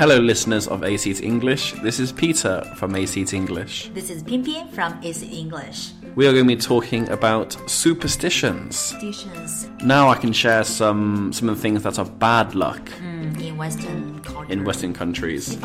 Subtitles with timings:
[0.00, 1.72] Hello, listeners of A English.
[1.82, 3.00] This is Peter from A
[3.34, 3.90] English.
[3.92, 5.90] This is Pian Pian from A English.
[6.14, 8.78] We are going to be talking about superstitions.
[8.78, 9.68] Superstitions.
[9.84, 12.80] Now I can share some some of the things that are bad luck.
[13.02, 14.50] Mm, in Western culture.
[14.50, 15.58] In Western countries.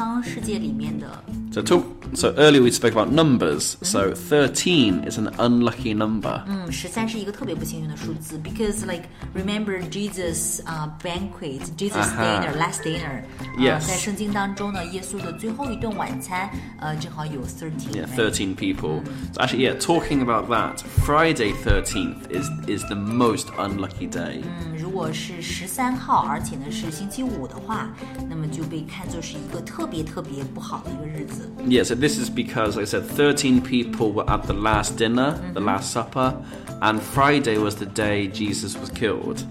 [1.51, 3.76] so talk So earlier we spoke about numbers.
[3.82, 6.42] So thirteen is an unlucky number.
[6.48, 13.22] 嗯，十三是一个特别不幸运的数字，because like remember Jesus 啊、banquet Jesus 啊哈 dinner last dinner，
[13.56, 16.50] 呃 Yes 在圣经当中呢，耶稣的最后一顿晚餐，
[16.80, 19.02] 呃，正好有 thirteen， Yeah, thirteen people.
[19.32, 24.42] So actually, yeah, talking about that, Friday thirteenth is is the most unlucky day.
[24.42, 27.88] 嗯，如果是十三号，而且呢是星期五的话，
[28.28, 31.48] 那么就被看作是一个特别特别不好的一个日子。
[31.68, 35.38] Yeah, so this is because, like I said, 13 people were at the last dinner,
[35.54, 36.34] the last supper,
[36.82, 39.44] and Friday was the day Jesus was killed.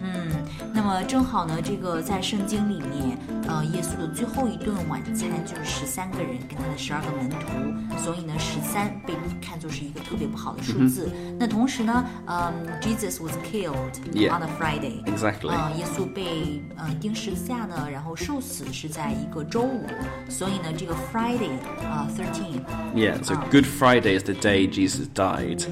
[0.72, 11.12] 那么正好呢，这个在圣经里面，呃，耶稣的最后一顿晚餐就是十三个人跟他的十二个门徒，所以呢，十三被看作是一个特别不好的数字。
[11.38, 13.74] 那同时呢，嗯、j e s u s was killed
[14.14, 14.38] Yeah.
[14.38, 15.04] on a Friday。
[15.06, 15.50] Exactly.
[15.50, 19.86] 呃，耶稣被呃钉十字架呢，然后受死是在一个周五，
[20.30, 21.52] 所以呢，这个 Friday
[21.84, 22.64] 啊、 thirteen
[22.96, 25.64] Yeah, so Good Friday is the day Jesus died.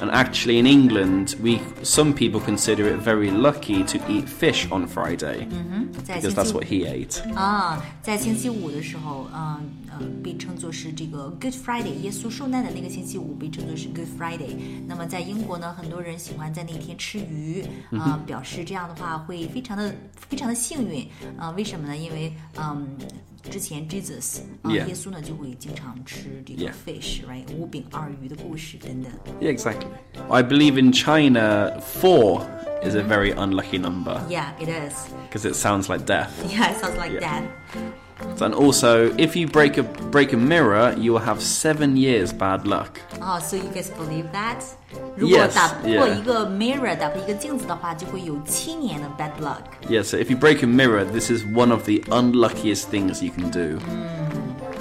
[0.00, 4.86] And actually in England, we some people consider it very lucky to eat fish on
[4.86, 5.48] Friday
[6.04, 7.34] 在 because 星 that's 期 what he ate.
[7.34, 14.56] 啊，在星期五的时候，嗯呃，被称作是这个 Good Friday，耶稣受难的那个星期五被称作是 Good Friday。
[14.86, 21.08] 那么在英国呢，很多人喜欢在那天吃鱼，啊、表示这样的话会非常的非常的幸运。
[21.38, 21.96] 啊、为什么呢？
[21.96, 22.86] 因为嗯。
[23.50, 24.86] 之前 Jesus 啊 Yeah.
[24.86, 26.72] 耶稣呢就会经常吃这个 Yeah.
[26.84, 27.44] fish，right？
[27.56, 29.12] 五饼二鱼的故事等等。
[29.40, 29.86] Yeah, exactly.
[30.30, 32.44] I believe in China, 4
[32.82, 34.94] is a very unlucky number Yeah, it is.
[35.30, 36.30] because it sounds like death.
[36.48, 37.20] Yeah, it sounds like Yeah.
[37.20, 37.42] that.
[38.40, 42.62] And also, if you break a break a mirror, you will have seven years bad
[42.64, 42.88] luck.
[43.20, 44.56] 哦、s o you guys believe that？
[45.16, 46.18] 如果 Yes, 打破 yeah.
[46.18, 49.60] 一个 mirror，打破一个镜子的话，就会有七年的 bad luck。
[49.88, 53.30] Yeah, so if you break a mirror, this is one of the unluckiest things you
[53.30, 53.78] can do.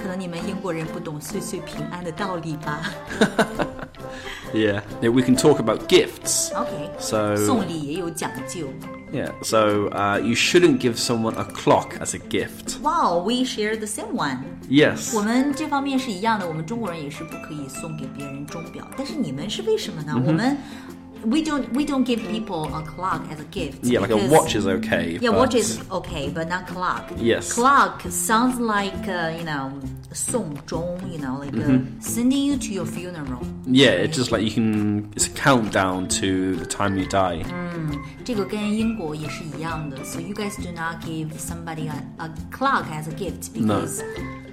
[0.02, 2.90] 可能你们英国人不懂岁岁平安的道理吧
[4.54, 4.82] Yeah.
[5.02, 6.54] yeah we can talk about gifts.
[6.56, 8.70] ？OK， So 送礼也有讲究。
[9.12, 12.80] yeah, so uh, you shouldn't give someone a clock as a gift.
[12.82, 14.40] Wow, we share the same one。
[14.70, 15.16] Yes.
[15.16, 20.14] 我们这方面是一样的，我们中国人也是不可以送给别人钟表，但是你们是为什么呢？
[20.16, 20.58] 嗯我们
[21.26, 23.84] we don't we don't give people a clock as a gift.
[23.84, 25.18] Yeah, like a because- watch is okay.
[25.22, 27.12] Yeah, but- watch is okay, but not clock.
[27.18, 27.52] Yes.
[27.54, 29.72] Clock sounds like uh, you know
[30.14, 32.00] 送钟，you know, like uh, Mm-hmm.
[32.00, 33.42] sending you to your funeral.
[33.66, 35.12] Yeah, it's just like you can.
[35.16, 37.44] It's a countdown to the time you die.
[38.24, 39.98] 这个跟英国也是一样的。
[40.06, 44.02] So you guys do not give somebody a, a clock as a gift because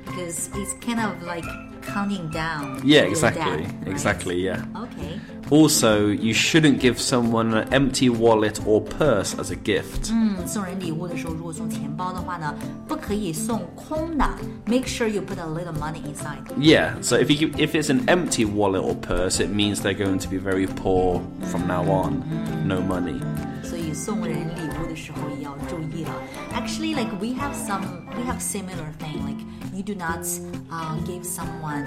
[0.06, 1.44] because it's kind of like
[1.82, 2.80] counting down.
[2.82, 3.88] Yeah, to your exactly, death, right?
[3.88, 4.36] exactly.
[4.42, 4.64] Yeah.
[4.74, 5.20] Okay.
[5.50, 10.10] Also, you shouldn't give someone an empty wallet or purse as a gift.
[10.10, 12.54] 嗯，送人礼物的时候，如果送钱包的话呢，
[12.88, 14.24] 不可以送空的。
[14.64, 16.44] Make sure you put a little money inside.
[16.58, 16.94] Yeah.
[17.02, 20.20] So if you give, if it's an empty wallet or purse, it means they're going
[20.20, 22.22] to be very poor from now on.
[22.64, 23.20] No money.
[23.62, 26.10] 所以送人礼物的时候也要注意了。
[26.54, 27.82] Actually, like we have some,
[28.16, 29.22] we have similar thing.
[29.26, 30.24] Like you do not
[30.70, 31.86] uh, give someone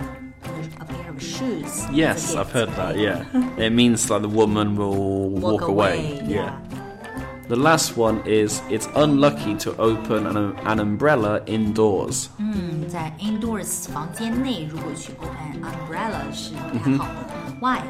[1.09, 1.66] a pair of shoes.
[1.66, 2.96] as a Yes, gift, I've heard that.
[2.96, 2.97] right?
[2.97, 3.66] Yeah.
[3.66, 6.22] it means like the woman will walk, Walk away.
[6.25, 6.58] Yeah.
[7.47, 12.30] The last one is it's unlucky to open an, an umbrella indoors.
[12.40, 17.56] 嗯，在 indoors 房间内，如果去 open umbrella 是不太好的。
[17.62, 17.81] Why?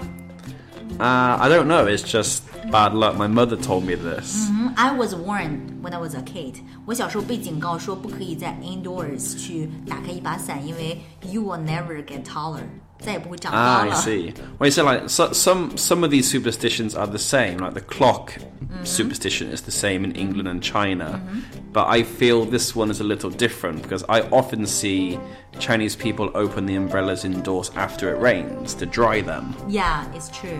[1.00, 1.88] Uh, I don't know.
[1.88, 3.18] It's just bad luck.
[3.18, 4.50] My mother told me this.
[4.52, 6.56] 嗯 I was warned when I was a kid.
[6.86, 12.62] 我小时候被警告说不可以在 indoors 去打开一把伞，因为 you will never get taller，
[13.00, 13.96] 再也不会长 Ah, 高 I 了。
[13.96, 14.34] see.
[14.60, 17.58] Well, you say like so, some some of these superstitions are the same.
[17.58, 18.34] Like the clock
[18.84, 21.20] superstition is the same in England and China,
[21.74, 25.18] but I feel this one is a little different because I often see
[25.60, 29.56] Chinese people open the umbrellas indoors after it rains to dry them.
[29.70, 30.60] Yeah, it's true.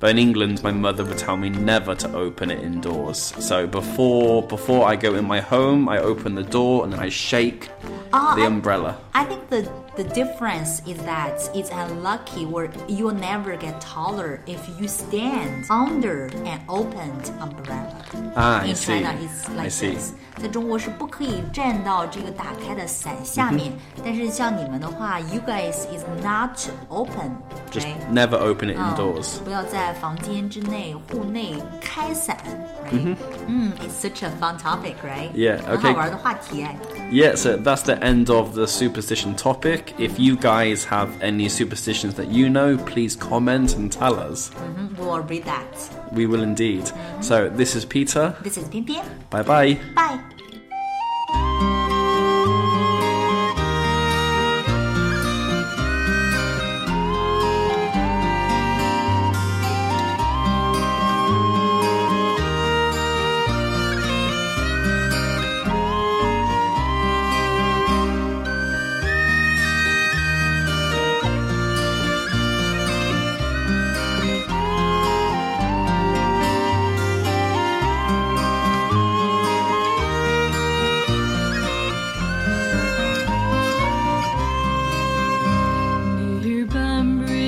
[0.00, 3.32] But in England, my mother would tell me never to open it indoors.
[3.38, 7.08] So before before I go in my home, I open the door and then I
[7.08, 7.70] shake
[8.12, 8.96] Ah, the I- umbrella.
[9.14, 14.58] I think the the difference is that it's unlucky or you'll never get taller if
[14.80, 17.94] you stand under an opened umbrella.
[18.34, 18.86] Ah, I In see.
[19.02, 19.92] China, it's I like see.
[19.94, 20.12] this.
[20.40, 23.70] 在中国是不可以站到这个打开的伞下面，
[24.02, 26.58] 但是像你们的话，you guys is not
[26.88, 27.30] open，
[27.70, 28.10] Just right？
[28.10, 29.38] never open it 嗯 indoors.
[29.44, 32.36] 不要在 房间之内、户内开伞，
[32.90, 33.16] right？
[33.46, 35.30] 嗯，it's such a fun topic，right？
[35.32, 35.96] Yeah, 很好 okay.
[35.96, 36.76] 玩的话题哎。
[37.10, 39.94] Yeah, so that's the the end of the superstition topic.
[39.98, 44.50] If you guys have any superstitions that you know, please comment and tell us.
[44.98, 45.64] We'll read that.
[46.10, 46.90] We will indeed.
[47.20, 48.34] So, this is Peter.
[48.42, 49.76] This is 偏偏 Bye bye.
[49.94, 50.18] Bye.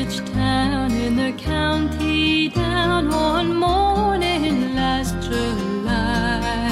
[0.10, 6.72] Town in the county down one morning last July.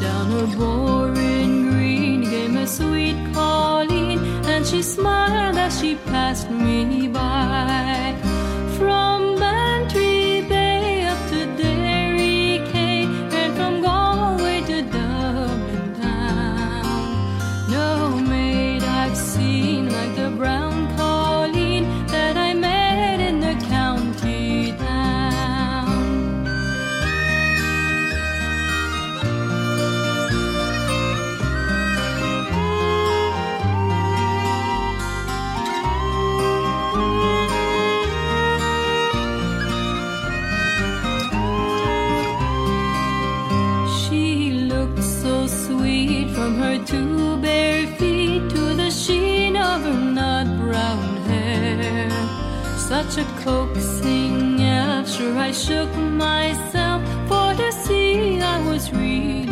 [0.00, 7.06] Down a boreen green came a sweet Colleen, and she smiled as she passed me
[7.06, 8.07] by.
[53.08, 59.47] Such a coaxing after I shook myself for to see I was really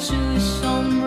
[0.00, 0.97] 树上